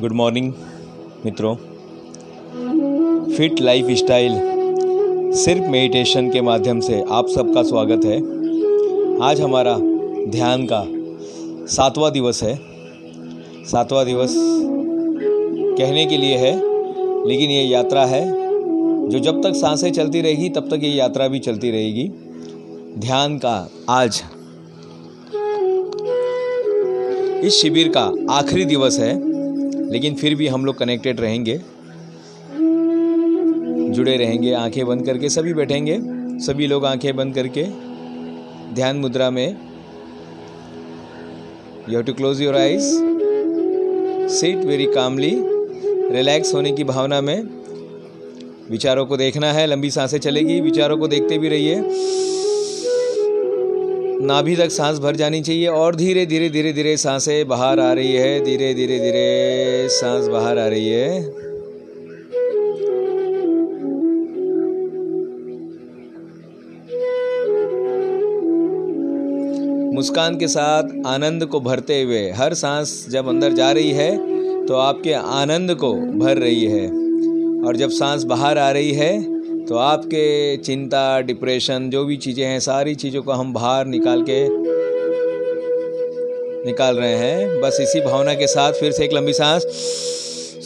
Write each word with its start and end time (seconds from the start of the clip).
Good 0.00 0.12
morning 0.12 0.52
मित्रों। 1.24 1.54
Fit 3.36 3.60
life 3.60 3.86
style 3.90 4.32
सिर्फ़ 5.34 5.62
meditation 5.62 6.30
के 6.30 6.40
माध्यम 6.40 6.80
से 6.80 7.04
आप 7.10 7.28
सबका 7.28 7.62
स्वागत 7.62 8.04
है। 8.04 8.18
आज 9.22 9.40
हमारा 9.40 9.78
ध्यान 10.30 10.66
का 10.72 10.84
सातवां 11.66 12.12
दिवस 12.12 12.42
है। 12.42 12.54
सातवां 13.64 14.04
दिवस 14.04 14.34
कहने 14.36 16.06
के 16.06 16.16
लिए 16.16 16.36
है, 16.36 16.54
लेकिन 17.28 17.50
ये 17.50 17.62
यात्रा 17.62 18.04
है, 18.04 18.24
जो 19.08 19.18
जब 19.18 19.42
तक 19.42 19.52
साँसें 19.54 19.92
चलती 19.92 20.20
रहेगी, 20.20 20.48
तब 20.48 20.68
तक 20.70 20.80
ये 20.82 20.90
यात्रा 20.90 21.28
भी 21.28 21.38
चलती 21.38 21.70
रहेगी। 21.70 22.08
ध्यान 22.98 23.38
का 23.38 23.70
आज 23.88 24.22
इस 27.44 27.60
शिविर 27.60 27.88
का 27.88 28.00
आखिरी 28.30 28.64
दिवस 28.64 28.98
है, 28.98 29.12
लेकिन 29.90 30.14
फिर 30.14 30.34
भी 30.34 30.46
हम 30.46 30.64
लोग 30.64 30.78
कनेक्टेड 30.78 31.20
रहेंगे। 31.20 31.60
जुड़े 33.92 34.16
रहेंगे, 34.16 34.52
आँखें 34.52 34.86
बंद 34.86 35.04
करके 35.06 35.28
सभी 35.28 35.52
बैठेंगे, 35.54 35.98
सभी 36.44 36.66
लोग 36.66 36.84
आँखें 36.84 37.14
बंद 37.16 37.34
करके 37.34 37.64
ध्यान 38.74 38.96
मुद्रा 38.96 39.30
में। 39.30 39.46
You 41.88 41.94
have 41.94 42.02
to 42.02 42.12
close 42.12 42.42
your 42.42 42.56
eyes 42.56 42.90
sit 44.30 44.64
very 44.64 44.86
calmly 44.86 45.32
relax 46.12 46.54
होने 46.54 46.72
की 46.72 46.84
भावना 46.84 47.20
में। 47.20 47.48
विचारों 48.70 49.06
को 49.06 49.16
देखना 49.16 49.52
है, 49.52 49.66
लंबी 49.66 49.90
साँसें 49.90 50.18
चलेगी, 50.18 50.60
विचारों 50.60 50.96
को 50.98 51.08
देखते 51.08 51.38
भी 51.38 51.48
रहिए। 51.48 51.74
नाभि 54.20 54.54
तक 54.56 54.70
सांस 54.70 54.98
भर 54.98 55.16
जानी 55.16 55.40
चाहिए 55.40 55.66
और 55.68 55.96
धीरे 55.96 56.24
धीरे 56.26 56.48
धीरे 56.48 56.72
धीरे 56.72 56.96
साँसें 56.96 57.48
बाहर 57.48 57.80
आ 57.80 57.92
रही 57.92 58.12
है, 58.12 58.40
धीरे 58.44 58.72
धीरे 58.74 58.98
धीरे 58.98 59.88
सांस 59.90 60.26
बाहर 60.28 60.58
आ 60.58 60.66
रही 60.66 60.88
है। 60.88 61.20
मुस्कान 69.94 70.36
के 70.38 70.48
साथ 70.48 71.06
आनंद 71.06 71.44
को 71.46 71.60
भरते 71.60 72.02
हुए 72.02 72.28
हर 72.32 72.54
सांस 72.54 73.04
जब 73.10 73.28
अंदर 73.28 73.52
जा 73.52 73.70
रही 73.72 73.90
है 73.92 74.66
तो 74.66 74.74
आपके 74.74 75.12
आनंद 75.12 75.74
को 75.74 75.92
भर 76.18 76.38
रही 76.38 76.64
है। 76.64 76.86
और 77.62 77.76
जब 77.76 77.90
सांस 77.90 78.24
बाहर 78.24 78.58
आ 78.58 78.70
रही 78.70 78.92
है 78.92 79.37
तो 79.68 79.76
आपके 79.76 80.56
चिंता 80.56 81.20
डिप्रेशन 81.20 81.88
जो 81.90 82.04
भी 82.04 82.16
चीज़ें 82.16 82.44
हैं, 82.44 82.60
सारी 82.60 82.94
चीज़ों 82.94 83.22
को 83.22 83.32
हम 83.32 83.52
बाहर 83.52 83.86
निकाल 83.86 84.22
के 84.30 84.38
निकाल 86.66 86.96
रहे 86.96 87.14
हैं। 87.14 87.60
बस 87.60 87.78
इसी 87.80 88.00
भावना 88.00 88.34
के 88.34 88.46
साथ 88.46 88.72
फिर 88.72 88.92
से 88.92 89.04
एक 89.04 89.12
लंबी 89.12 89.32
सांस। 89.32 89.66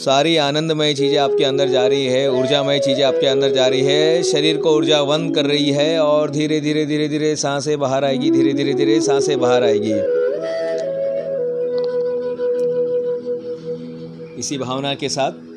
सारी 0.03 0.35
आनंदमय 0.37 0.93
चीज़ें 0.93 1.17
आपके 1.17 1.43
अंदर 1.43 1.69
जा 1.69 1.85
रही 1.87 2.05
है, 2.05 2.31
ऊर्जामय 2.31 2.79
चीज़ें 2.79 3.03
आपके 3.03 3.27
अंदर 3.27 3.51
जा 3.51 3.67
रही 3.67 3.81
है। 3.81 4.23
शरीर 4.23 4.57
को 4.57 4.75
ऊर्जावन 4.75 5.29
कर 5.29 5.45
रही 5.45 5.71
है 5.71 5.99
और 5.99 6.29
धीरे 6.31 6.59
धीरे 6.61 6.85
धीरे 6.85 7.07
धीरे 7.07 7.35
साँसें 7.35 7.77
बाहर 7.79 8.05
आएगी, 8.05 8.31
धीरे 8.31 8.53
धीरे 8.53 8.73
धीरे 8.73 8.99
साँसें 9.01 9.39
बाहर 9.39 9.63
आएगी। 9.63 9.93
इसी 14.39 14.57
भावना 14.57 14.93
के 14.95 15.09
साथ 15.09 15.52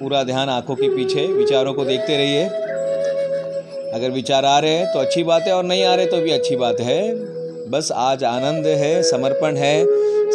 पूरा 0.00 0.22
ध्यान 0.22 0.48
आँखों 0.48 0.74
के 0.74 0.88
पीछे, 0.88 1.26
विचारों 1.26 1.74
को 1.74 1.84
देखते 1.84 2.16
रहिए। 2.16 2.44
अगर 3.92 4.10
विचार 4.10 4.44
आ 4.44 4.58
रहे 4.58 4.70
हैं 4.70 4.86
तो 4.92 4.98
अच्छी 4.98 5.22
बात 5.22 5.42
है, 5.42 5.52
और 5.52 5.64
नहीं 5.64 5.84
आ 5.84 5.94
रहे 5.94 6.06
तो 6.06 6.16
भी 6.16 6.30
अच्छी 6.30 6.56
बात 6.56 6.80
है। 6.80 7.14
बस 7.70 7.92
आज 7.94 8.24
आनंद 8.24 8.66
है, 8.66 9.02
समर्पण 9.02 9.56
है। 9.56 9.84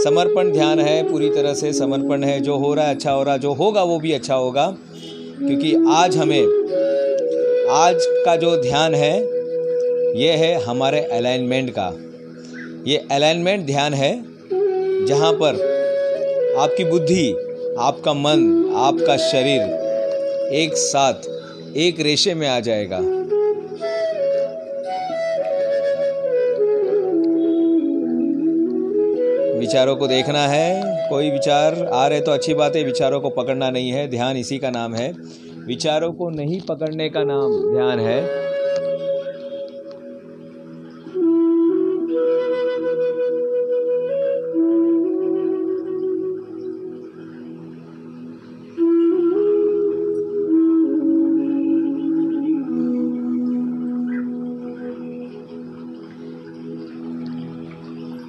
समर्पण 0.03 0.52
ध्यान 0.52 0.80
है, 0.80 1.11
पूरी 1.11 1.30
तरह 1.30 1.53
से 1.53 1.73
समर्पण 1.73 2.23
है। 2.23 2.39
जो 2.39 2.57
हो 2.57 2.73
रहा 2.73 2.85
है 2.85 2.95
अच्छा 2.95 3.11
हो 3.11 3.23
रहा, 3.23 3.38
जो 3.38 3.53
होगा 3.53 3.83
वो 3.83 3.99
भी 3.99 4.11
अच्छा 4.11 4.35
होगा। 4.35 4.75
क्योंकि 5.39 5.75
आज 5.89 6.18
हमें, 6.18 6.44
आज 7.69 7.95
का 8.25 8.35
जो 8.35 8.56
ध्यान 8.57 8.95
है, 8.95 9.22
ये 10.22 10.31
है 10.31 10.63
हमारे 10.63 11.00
अलाइनमेंट 11.00 11.73
का। 11.79 11.91
ये 12.88 12.97
अलाइनमेंट 13.12 13.66
ध्यान 13.66 13.94
है, 13.94 14.25
जहाँ 15.06 15.34
पर 15.34 15.75
आपकी 16.57 16.84
बुद्धि 16.84 17.44
आपका 17.80 18.13
मन, 18.13 18.74
आपका 18.75 19.18
शरीर 19.18 19.62
एक 20.53 20.74
साथ, 20.74 21.13
एक 21.78 22.00
रेशे 22.00 22.34
में 22.34 22.47
आ 22.47 22.59
जाएगा। 22.59 23.00
विचारों 29.59 29.96
को 29.96 30.08
देखना 30.08 30.47
है, 30.47 30.81
कोई 31.09 31.31
विचार 31.31 31.90
आ 31.94 32.08
रहे 32.08 32.22
तो 32.22 32.31
अच्छी 32.31 32.53
बात 32.53 32.75
है, 32.75 32.84
विचारों 32.84 33.22
को 33.22 33.30
पकड़ना 33.30 33.69
नहीं 33.69 33.90
है, 33.90 34.07
ध्यान 34.07 34.38
इसी 34.38 34.57
का 34.57 34.69
नाम 34.69 34.96
है। 34.96 35.13
विचारों 35.68 36.13
को 36.13 36.30
नहीं 36.30 36.62
पकड़ने 36.62 37.09
का 37.09 37.24
नाम 37.24 37.74
ध्यान 37.74 38.00
है। 38.00 38.54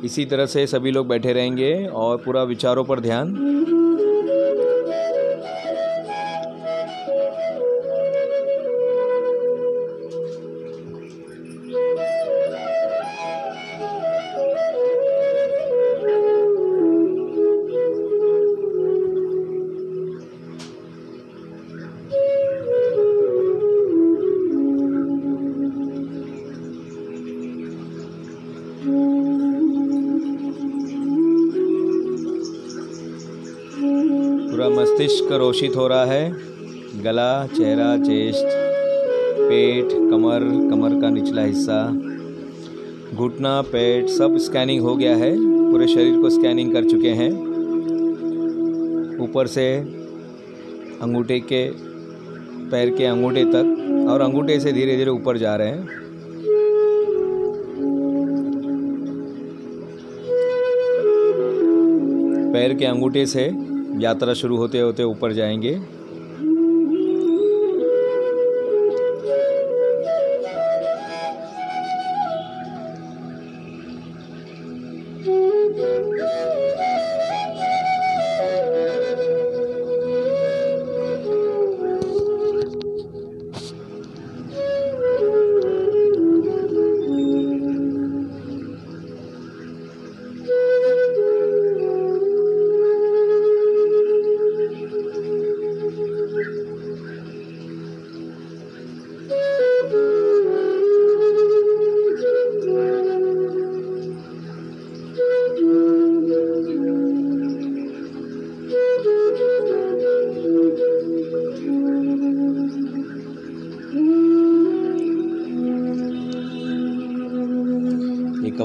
इसी 0.07 0.25
तरह 0.27 0.47
से 0.47 0.67
सभी 0.67 0.91
लोग 0.91 1.09
बैठे 1.09 1.33
रहेंगे 1.33 1.75
और 1.95 2.17
पूरा 2.17 2.43
विचारों 2.45 2.85
पर 2.85 3.01
ध्यान। 3.01 3.35
मस्तिष्क 34.97 35.33
रोशित 35.33 35.75
हो 35.77 35.87
रहा 35.89 36.05
है। 36.05 36.31
गला, 37.03 37.47
चेहरा, 37.47 37.97
चेस्ट, 37.97 38.47
पेट, 39.41 39.89
कमर 40.11 40.45
कमर 40.71 41.01
का 41.01 41.09
निचला 41.11 41.43
हिस्सा, 41.43 41.81
घुटना, 43.15 43.61
पेट, 43.63 44.09
सब 44.09 44.37
स्कैनिंग 44.37 44.81
हो 44.83 44.95
गया 44.97 45.17
है। 45.17 45.31
पूरे 45.73 45.87
शरीर 45.87 46.17
को 46.17 46.31
स्कैनिंग 46.31 46.73
कर 46.73 46.85
चुके 46.85 47.11
हैं। 47.11 47.31
ऊपर 49.21 49.47
से 49.47 49.69
अंगूठे 51.03 51.39
के, 51.41 51.63
पैर 52.71 52.95
के 52.95 53.05
अंगूठे 53.05 53.45
तक 53.45 54.09
और 54.11 54.21
अंगूठे 54.21 54.59
से 54.61 54.73
धीरे 54.73 54.97
धीरे 54.97 55.11
ऊपर 55.11 55.39
जा 55.39 55.57
रहे 55.57 55.69
हैं। 55.69 55.87
पैर 62.53 62.75
के 62.75 62.85
अंगूठे 62.85 63.27
से 63.27 63.76
यात्रा 64.01 64.35
शुरू 64.35 64.57
होते 64.57 64.81
होते 64.81 65.03
ऊपर 65.03 65.33
जाएँगे। 65.33 65.79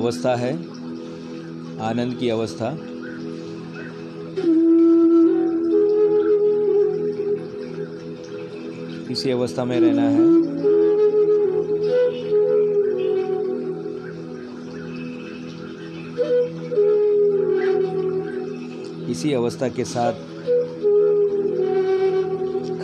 अवस्था 0.02 0.36
है, 0.36 0.54
आनंद 1.80 2.18
की 2.20 2.30
अवस्था। 2.30 2.70
इसी 9.12 9.32
अवस्था 9.32 9.66
में 9.66 9.80
रहना 9.80 10.02
है। 10.02 10.26
इसी 19.12 19.34
अवस्था 19.34 19.68
के 19.68 19.86
साथ 19.86 20.14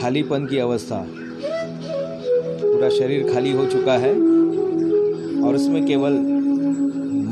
खालीपन 0.02 0.46
की 0.46 0.58
अवस्था। 0.58 1.06
पूरा 2.62 2.90
शरीर 2.90 3.34
खाली 3.34 3.52
हो 3.52 3.66
चुका 3.66 3.94
है 3.94 4.16
और 5.44 5.56
उसमें 5.56 5.86
केवल 5.86 6.37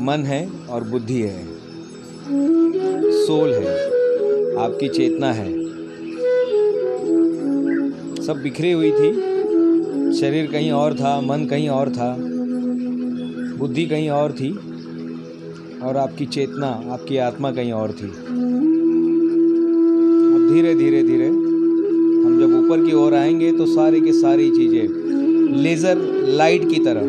मन 0.06 0.22
है 0.22 0.40
और 0.70 0.84
बुद्धि 0.84 1.20
है, 1.20 1.44
सोल 3.16 3.52
है, 3.54 3.70
आपकी 4.56 4.88
चेतना 4.88 5.30
है। 5.32 5.48
सब 8.22 8.40
बिखरी 8.42 8.70
हुई 8.72 8.90
थी, 8.90 9.10
शरीर 10.12 10.50
कहीं 10.52 10.70
और 10.72 10.94
था, 10.94 11.20
मन 11.20 11.44
कहीं 11.46 11.68
और 11.68 11.90
था, 11.90 12.16
बुद्धि 13.58 13.86
कहीं 13.86 14.08
और 14.10 14.32
थी, 14.32 14.50
और 15.82 15.96
आपकी 15.96 16.26
चेतना, 16.26 16.68
आपकी 16.92 17.16
आत्मा 17.20 17.50
कहीं 17.52 17.72
और 17.72 17.92
थी। 17.92 18.08
अब 20.26 20.48
धीरे 20.52 20.74
धीरे 20.74 21.02
धीरे, 21.02 21.26
हम 21.26 22.36
जब 22.40 22.54
ऊपर 22.54 22.84
की 22.86 22.92
ओर 22.94 23.14
आएँगे 23.14 23.50
तो 23.52 23.66
सारे 23.66 24.00
की 24.00 24.12
सारी 24.12 24.50
चीज़ें, 24.50 24.86
लेज़र 25.56 25.96
लाइट 26.36 26.68
की 26.70 26.78
तरह, 26.84 27.04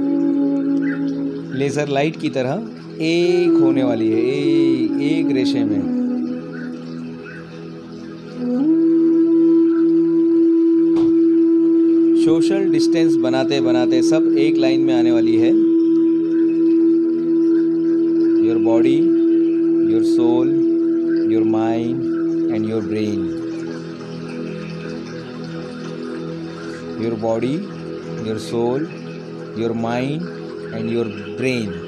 लेज़र 1.57 1.87
लाइट 1.89 2.19
की 2.21 2.29
तरह 2.29 2.65
एक 3.01 3.57
होने 3.61 3.83
वाली 3.83 4.07
है, 4.07 4.19
एक 4.19 5.01
एक 5.01 5.31
रेशे 5.31 5.63
में। 5.63 5.81
सोशल 12.25 12.69
डिस्टेंस 12.71 13.15
बनाते 13.15 13.59
बनाते 13.61 14.01
सब 14.01 14.35
एक 14.37 14.57
लाइन 14.57 14.81
में 14.81 14.93
आने 14.93 15.11
वाली 15.11 15.35
है। 15.35 15.51
Your 18.47 18.57
body 18.57 18.97
your 19.93 20.03
soul 20.03 20.49
your 21.33 21.43
mind 21.43 22.51
and 22.55 22.69
your 22.69 22.81
brain 22.81 23.19
your 27.03 27.13
body 27.13 27.53
your 28.27 28.37
soul 28.37 28.87
your 29.59 29.73
mind 29.73 30.21
and 30.75 30.89
your 30.91 31.05
brain 31.37 31.86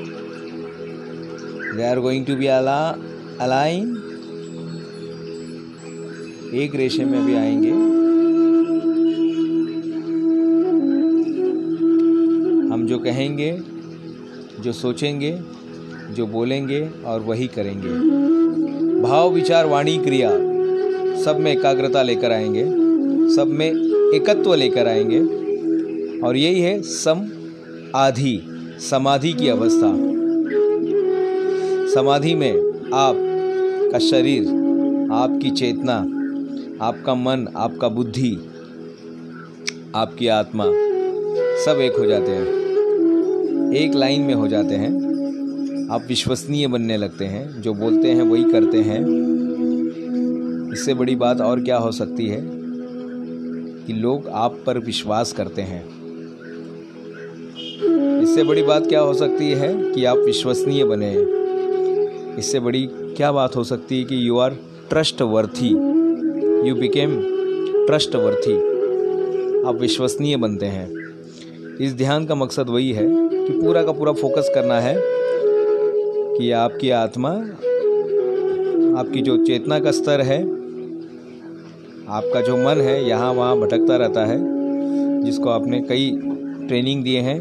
they 1.80 1.86
are 1.86 2.00
going 2.00 2.26
to 2.26 2.36
be 2.36 2.46
अला 2.46 2.98
अलाइन 3.42 3.92
एक 6.54 6.76
रेशे 6.76 7.06
में 7.06 7.26
भी 7.26 7.36
आएँगे। 7.36 7.72
हम 12.74 12.86
जो 12.88 12.98
कहेंगे, 13.00 13.62
जो 14.60 14.74
सोचेंगे, 14.74 15.40
जो 16.12 16.28
बोलेंगे 16.28 16.90
और 17.06 17.22
वही 17.22 17.48
करेंगे। 17.48 17.90
भाव, 19.02 19.34
विचार, 19.34 19.66
वाणी, 19.66 19.98
क्रिया 19.98 20.30
सब 21.24 21.40
में 21.40 21.52
एकाग्रता 21.52 22.04
लेकर 22.04 22.32
आएँगे, 22.32 22.66
सब 23.36 23.48
में 23.48 23.72
एकत्व 24.16 24.54
लेकर 24.56 24.88
आएँगे। 24.88 25.20
और 26.20 26.38
यही 26.38 26.62
है 26.62 26.82
सम 26.82 27.28
आधि, 27.96 28.40
समाधि 28.90 29.34
की 29.34 29.48
अवस्था। 29.48 30.09
समाधि 31.96 32.36
में 32.36 32.52
आप 32.94 33.16
का 33.92 34.00
शरीर, 34.00 34.42
आपकी 35.12 35.50
चेतना, 35.52 35.94
आपका 36.86 37.16
मन, 37.16 37.48
आपका 37.56 37.88
बुद्धि, 37.88 38.38
आपकी 39.96 40.28
आत्मा 40.28 40.64
सब 41.66 41.80
एक 41.82 42.00
हो 42.00 42.06
जाते 42.06 42.32
हैं। 42.32 42.48
एक 43.74 43.94
लाइन 43.96 44.22
में 44.22 44.34
हो 44.34 44.48
जाते 44.48 44.76
हैं। 44.76 44.90
आप 45.92 46.06
विश्वसनीय 46.08 46.68
बनने 46.68 46.98
लगते 46.98 47.26
हैं। 47.26 47.62
जो 47.62 47.74
बोलते 47.74 48.08
हैं 48.08 48.22
वही 48.22 48.44
करते 48.44 48.78
हैं। 48.78 49.02
इससे 50.74 50.94
बड़ी 50.94 51.16
बात 51.16 51.42
और 51.42 51.62
क्या 51.62 51.78
हो 51.78 51.92
सकती 51.92 52.28
है 52.28 52.42
कि 53.88 53.94
लोग 53.94 54.28
आप 54.28 54.60
पर 54.66 54.78
विश्वास 54.78 55.34
करते 55.34 55.62
हैं। 55.62 55.86
इससे 58.24 58.44
बड़ी 58.44 58.64
बात 58.64 58.88
क्या 58.88 59.00
हो 59.00 59.14
सकती 59.14 59.52
है 59.52 59.92
कि 59.92 60.06
आप 60.06 60.18
विश्वसनीय 60.18 60.84
बने 60.84 61.39
इससे 62.38 62.60
बड़ी 62.60 62.88
क्या 62.92 63.32
बात 63.32 63.56
हो 63.56 63.64
सकती 63.64 64.00
है 64.00 64.04
कि 64.04 64.28
you 64.30 64.38
are 64.38 64.58
trustworthy 65.22 65.70
you 66.68 66.76
became 66.76 67.20
trustworthy 68.16 68.54
आप 69.68 69.76
विश्वसनीय 69.76 70.38
बनते 70.38 70.66
हैं। 70.66 70.88
इस 71.82 71.94
ध्यान 71.94 72.26
का 72.26 72.36
मकसद 72.36 72.70
वही 72.70 72.92
है 72.92 73.06
कि 73.08 73.60
पूरा 73.62 73.84
का 73.84 73.92
पूरा 73.92 74.12
फोकस 74.12 74.52
करना 74.56 74.80
है 74.80 74.96
कि 75.00 76.52
आपकी 76.52 76.90
आत्मा, 76.90 77.30
आपकी 79.00 79.22
जो 79.22 79.38
चेतना 79.46 79.80
का 79.80 79.92
स्तर 79.92 80.22
है, 80.22 80.42
आपका 82.10 82.42
जो 82.42 82.58
मन 82.58 82.82
है, 82.82 83.08
यहाँ 83.10 83.34
वहाँ 83.34 83.58
भटकता 83.60 83.96
रहता 83.98 84.26
है, 84.26 84.38
जिसको 85.24 85.50
आपने 85.50 85.82
कई 85.82 86.12
ट्रेनिंग 86.68 87.04
दिए 87.04 87.20
हैं। 87.20 87.40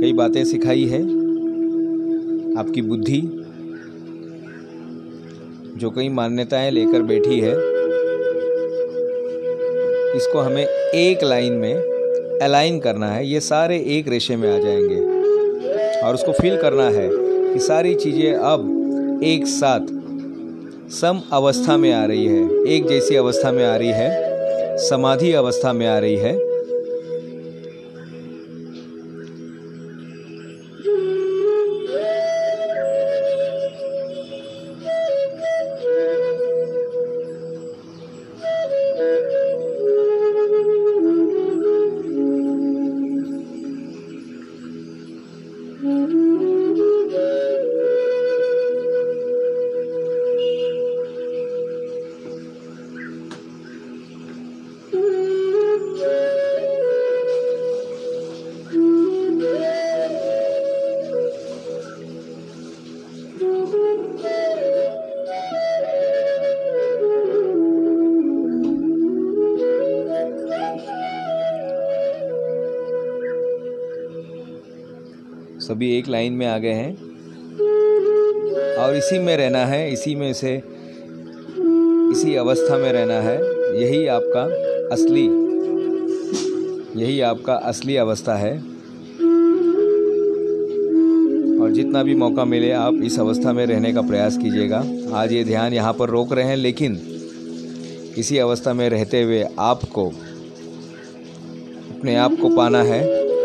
कई 0.00 0.12
बातें 0.12 0.44
सिखाई 0.44 0.84
है, 0.84 1.02
आपकी 2.58 2.82
बुद्धि, 2.82 3.20
जो 5.76 5.90
कई 5.90 6.08
मान्यताएँ 6.08 6.70
लेकर 6.70 7.02
बैठी 7.02 7.40
है, 7.40 7.52
इसको 10.16 10.38
हमें 10.38 10.66
एक 10.94 11.24
लाइन 11.24 11.52
में 11.52 11.74
अलाइन 12.42 12.78
करना 12.80 13.08
है। 13.08 13.26
ये 13.26 13.40
सारे 13.40 13.78
एक 13.86 14.08
रेशे 14.08 14.36
में 14.36 14.56
आ 14.56 14.58
जाएँगे। 14.58 15.18
और 16.00 16.14
उसको 16.14 16.32
फील 16.32 16.56
करना 16.56 16.90
है 16.90 17.10
कि 17.52 17.58
सारी 17.58 17.94
चीज़ें 17.94 18.34
अब 18.34 19.20
एक 19.24 19.46
साथ 19.46 19.80
सम 20.90 21.20
अवस्था 21.32 21.76
में 21.76 21.92
आ 21.92 22.04
रही 22.04 22.26
है। 22.26 22.64
एक 22.64 22.86
जैसी 22.86 23.16
अवस्था 23.16 23.52
में 23.52 23.66
आ 23.66 23.76
रही 23.76 23.88
है, 23.88 24.10
समाधि 24.78 25.32
अवस्था 25.32 25.72
में 25.72 25.86
आ 25.86 25.98
रही 25.98 26.16
है। 26.16 26.47
सभी 75.78 75.98
एक 75.98 76.08
लाइन 76.08 76.32
में 76.32 76.46
आ 76.46 76.58
गए 76.58 76.68
हैं। 76.68 76.92
और 78.76 78.94
इसी 78.96 79.18
में 79.18 79.36
रहना 79.36 79.58
है, 79.58 79.92
इसी 79.92 80.14
में 80.14 80.32
से, 80.32 80.54
इसी 82.12 82.34
अवस्था 82.34 82.78
में 82.78 82.92
रहना 82.92 83.20
है। 83.20 83.34
यही 83.82 84.06
आपका 84.06 84.40
असली, 84.92 85.24
यही 87.02 87.20
आपका 87.20 87.54
असली 87.54 87.96
अवस्था 87.96 88.34
है। 88.34 88.52
और 91.60 91.70
जितना 91.70 92.02
भी 92.02 92.14
मौका 92.14 92.44
मिले, 92.44 92.72
आप 92.72 92.94
इस 93.04 93.20
अवस्था 93.20 93.52
में 93.52 93.64
रहने 93.66 93.92
का 93.92 94.02
प्रयास 94.02 94.38
कीजिएगा। 94.38 94.82
आज 95.14 95.32
ये 95.32 95.44
ध्यान 95.44 95.74
यहाँ 95.74 95.92
पर 95.92 96.08
रोक 96.08 96.32
रहे 96.32 96.44
हैं, 96.44 96.56
लेकिन 96.56 96.98
इसी 98.18 98.38
अवस्था 98.38 98.72
में 98.72 98.88
रहते 98.88 99.22
हुए 99.22 99.44
आपको, 99.58 100.08
अपने 101.90 102.16
आप 102.16 102.36
को 102.42 102.56
पाना 102.56 102.82
है, 102.82 103.02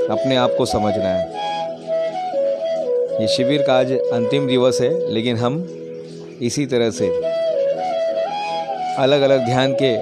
अपने 0.07 0.35
आप 0.35 0.55
को 0.57 0.65
समझना 0.65 1.13
है। 1.13 1.42
ये 3.13 3.27
शिविर 3.27 3.61
का 3.61 3.73
आज 3.73 3.91
अंतिम 3.91 4.47
दिवस 4.47 4.81
है, 4.81 5.13
लेकिन 5.13 5.35
हम 5.35 5.67
इसी 6.41 6.65
तरह 6.65 6.89
से 6.91 7.07
अलग 8.97 9.21
अलग 9.21 9.45
ध्यान 9.45 9.73
के 9.81 9.93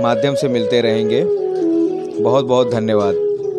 माध्यम 0.00 0.34
से 0.34 0.48
मिलते 0.48 0.80
रहेंगे। 0.80 1.22
बहुत 2.22 2.44
बहुत 2.44 2.70
धन्यवाद। 2.70 3.27